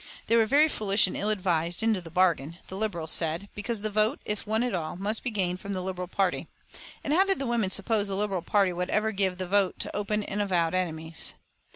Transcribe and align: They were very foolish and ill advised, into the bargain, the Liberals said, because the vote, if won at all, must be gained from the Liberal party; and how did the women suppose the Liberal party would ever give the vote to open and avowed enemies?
They 0.25 0.35
were 0.35 0.47
very 0.47 0.67
foolish 0.67 1.05
and 1.05 1.15
ill 1.15 1.29
advised, 1.29 1.83
into 1.83 2.01
the 2.01 2.09
bargain, 2.09 2.57
the 2.69 2.75
Liberals 2.75 3.11
said, 3.11 3.49
because 3.53 3.83
the 3.83 3.91
vote, 3.91 4.19
if 4.25 4.47
won 4.47 4.63
at 4.63 4.73
all, 4.73 4.95
must 4.95 5.23
be 5.23 5.29
gained 5.29 5.59
from 5.59 5.73
the 5.73 5.81
Liberal 5.83 6.07
party; 6.07 6.47
and 7.03 7.13
how 7.13 7.23
did 7.23 7.37
the 7.37 7.45
women 7.45 7.69
suppose 7.69 8.07
the 8.07 8.15
Liberal 8.15 8.41
party 8.41 8.73
would 8.73 8.89
ever 8.89 9.11
give 9.11 9.37
the 9.37 9.47
vote 9.47 9.77
to 9.77 9.95
open 9.95 10.23
and 10.23 10.41
avowed 10.41 10.73
enemies? 10.73 11.35